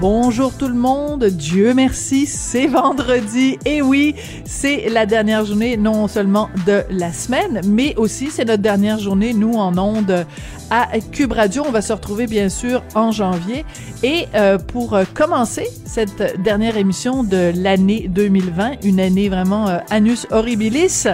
[0.00, 6.08] Bonjour tout le monde, Dieu merci, c'est vendredi et oui, c'est la dernière journée non
[6.08, 10.26] seulement de la semaine, mais aussi c'est notre dernière journée nous en ondes
[10.70, 11.62] à Cube Radio.
[11.66, 13.64] On va se retrouver bien sûr en janvier
[14.02, 20.26] et euh, pour commencer cette dernière émission de l'année 2020, une année vraiment euh, annus
[20.32, 21.06] horribilis,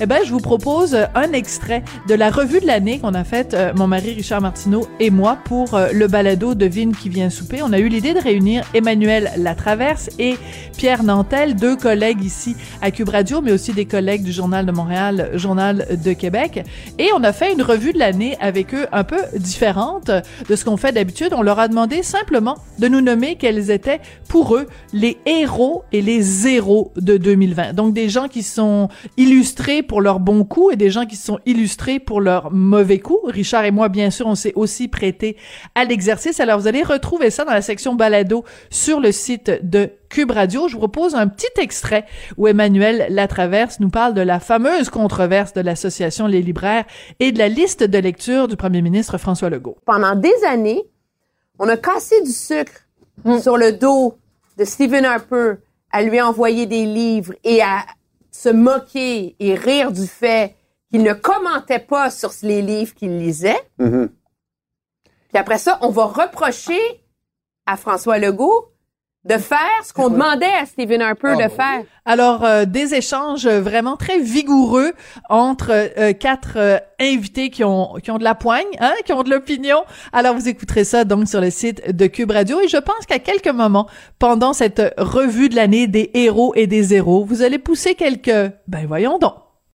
[0.00, 3.54] eh ben je vous propose un extrait de la revue de l'année qu'on a faite
[3.54, 7.62] euh, mon mari Richard Martineau et moi pour euh, le balado Devine qui vient souper.
[7.62, 10.36] On a eu l'idée de réunir Emmanuel Latraverse et
[10.76, 14.72] Pierre Nantel, deux collègues ici à Cube Radio, mais aussi des collègues du Journal de
[14.72, 16.64] Montréal, Journal de Québec.
[16.98, 20.10] Et on a fait une revue de l'année avec eux un peu différente
[20.48, 21.34] de ce qu'on fait d'habitude.
[21.36, 26.02] On leur a demandé simplement de nous nommer quels étaient pour eux les héros et
[26.02, 27.74] les zéros de 2020.
[27.74, 31.38] Donc des gens qui sont illustrés pour leurs bons coups et des gens qui sont
[31.46, 33.20] illustrés pour leurs mauvais coups.
[33.32, 35.36] Richard et moi, bien sûr, on s'est aussi prêté
[35.74, 36.40] à l'exercice.
[36.40, 40.68] Alors vous allez retrouver ça dans la section balado sur le site de Cube Radio.
[40.68, 45.52] Je vous propose un petit extrait où Emmanuel Latraverse nous parle de la fameuse controverse
[45.52, 46.84] de l'association Les Libraires
[47.18, 49.76] et de la liste de lecture du premier ministre François Legault.
[49.84, 50.84] Pendant des années,
[51.58, 52.72] on a cassé du sucre
[53.40, 54.16] sur le dos
[54.58, 55.54] de Stephen Harper
[55.90, 57.84] à lui envoyer des livres et à
[58.30, 60.54] se moquer et rire du fait
[60.90, 63.60] qu'il ne commentait pas sur les livres qu'il lisait.
[63.78, 66.78] Puis après ça, on va reprocher
[67.66, 68.74] à François Legault
[69.24, 71.82] de faire ce qu'on demandait à Stephen Harper de faire.
[72.04, 74.92] Alors, euh, des échanges vraiment très vigoureux
[75.30, 79.22] entre euh, quatre euh, invités qui ont qui ont de la poigne, hein, qui ont
[79.22, 79.78] de l'opinion.
[80.12, 82.60] Alors, vous écouterez ça donc sur le site de Cube Radio.
[82.60, 83.88] Et je pense qu'à quelques moments,
[84.18, 88.52] pendant cette revue de l'année des héros et des zéros, vous allez pousser quelques...
[88.68, 89.43] Ben voyons donc.